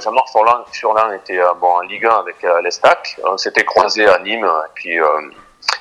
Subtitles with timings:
[0.00, 0.28] Jean-Marc
[0.72, 3.16] Furlan, était euh, bon, en Ligue 1 avec euh, l'Estac.
[3.24, 4.44] On s'était croisés à Nîmes.
[4.44, 5.06] Et puis, euh,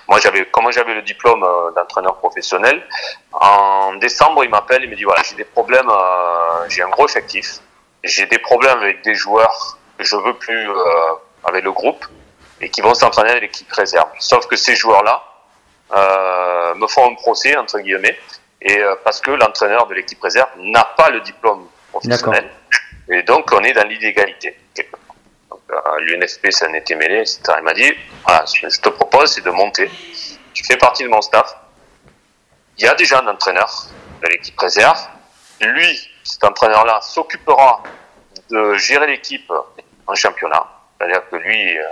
[0.08, 1.46] moi, j'avais, comment j'avais le diplôme
[1.76, 2.86] d'entraîneur professionnel,
[3.32, 5.90] en décembre, il m'appelle, il me dit voilà, j'ai des problèmes,
[6.68, 7.60] j'ai un gros effectif,
[8.04, 10.70] j'ai des problèmes avec des joueurs que je veux plus
[11.46, 12.06] avec le groupe
[12.60, 14.10] et qui vont s'entraîner avec l'équipe réserve.
[14.20, 15.24] Sauf que ces joueurs-là
[16.76, 18.20] me font un procès entre guillemets
[18.62, 22.50] et parce que l'entraîneur de l'équipe réserve n'a pas le diplôme professionnel
[23.10, 24.58] et donc on est dans l'illégalité.
[26.00, 27.42] L'UNFP s'en était mêlé, etc.
[27.58, 27.92] Il m'a dit
[28.26, 29.90] voilà, ce que je te propose, c'est de monter.
[30.54, 31.56] Tu fais partie de mon staff.
[32.78, 33.70] Il y a déjà un entraîneur
[34.22, 35.00] de l'équipe réserve.
[35.62, 37.84] Lui, cet entraîneur-là, s'occupera
[38.50, 39.52] de gérer l'équipe
[40.08, 40.66] en championnat.
[40.98, 41.84] C'est-à-dire que lui, euh,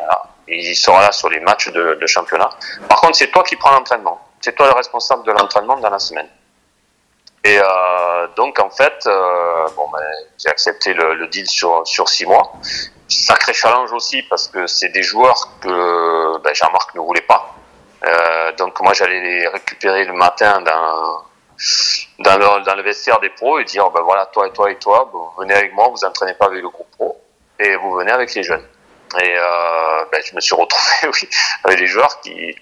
[0.47, 2.49] il sera là sur les matchs de championnat.
[2.87, 4.21] Par contre, c'est toi qui prends l'entraînement.
[4.41, 6.29] C'est toi le responsable de l'entraînement dans la semaine.
[7.47, 9.99] Et euh, donc, en fait, euh, ben,
[10.37, 12.51] j'ai accepté le, deal sur, six mois.
[13.07, 17.55] Sacré challenge aussi parce que c'est des joueurs que ben, Jean-Marc ne voulait pas.
[18.05, 22.37] Euh, donc moi j'allais les récupérer le matin dans
[22.75, 25.55] le, vestiaire des pros et dire ben voilà toi et toi et toi vous venez
[25.55, 27.19] avec moi vous entraînez pas avec le groupe pro
[27.59, 28.63] et vous venez avec les jeunes
[29.19, 30.91] et je me suis retrouvé
[31.63, 32.55] avec des joueurs qui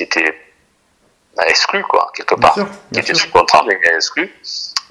[0.00, 0.34] étaient
[1.46, 3.26] exclus quoi quelque part sûr, qui bien étaient sûr.
[3.26, 4.34] sous contrat mais exclus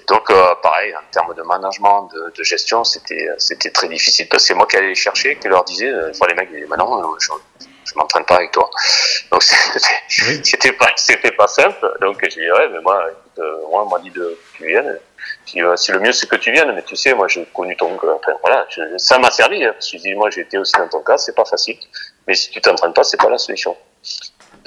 [0.08, 4.26] donc euh, pareil en termes de management de, de gestion c'était c'était très difficile.
[4.28, 6.56] Parce que c'est moi qui allais les chercher qui leur disais euh, les mecs ils
[6.56, 7.30] disaient, maintenant euh, je,
[7.84, 8.68] je m'entraîne pas avec toi.
[9.30, 11.96] Donc c'était c'était pas c'était pas simple.
[12.00, 13.06] Donc j'ai dit ouais mais moi
[13.38, 14.98] euh, moi on m'a dit de que tu viennes.
[15.46, 17.76] Dit, euh, c'est le mieux c'est que tu viennes mais tu sais moi j'ai connu
[17.76, 20.58] ton enfin, voilà je- ça m'a servi hein, parce que je dis moi j'ai été
[20.58, 21.78] aussi dans ton cas c'est pas facile.
[22.26, 23.76] Mais si tu t'entraînes pas c'est pas la solution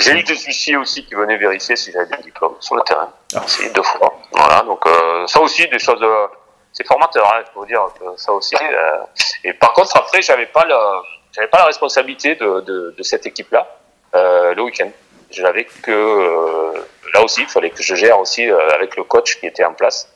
[0.04, 3.12] j'ai eu des huissiers aussi qui venaient vérifier si j'avais des diplômes sur le terrain.
[3.36, 3.44] Ah.
[3.44, 4.14] aussi deux fois.
[4.32, 6.28] Voilà donc euh, ça aussi des choses euh,
[6.74, 8.98] c'est formateur hein, je peux vous dire que ça aussi euh,
[9.44, 10.76] et par contre après j'avais pas le
[11.32, 13.68] j'avais pas la responsabilité de, de, de cette équipe là
[14.16, 14.90] euh, le week-end.
[15.32, 16.74] J'avais que euh,
[17.14, 20.08] là aussi il fallait que je gère aussi avec le coach qui était en place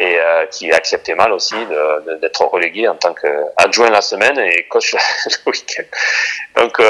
[0.00, 0.16] et
[0.52, 1.54] qui acceptait mal aussi
[2.20, 4.94] d'être relégué en tant qu'adjoint la semaine et coach
[5.46, 5.84] le week-end.
[6.56, 6.80] Donc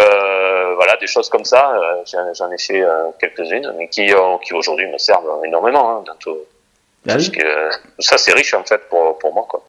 [0.79, 4.07] voilà, des choses comme ça, euh, j'en ai fait euh, quelques-unes, mais qui,
[4.45, 6.45] qui aujourd'hui me servent énormément hein, dans tout, Ah
[7.05, 7.13] oui.
[7.15, 9.65] parce que euh, ça c'est riche en fait pour, pour moi quoi.